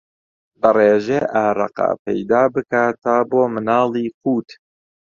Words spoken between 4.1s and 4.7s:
قووت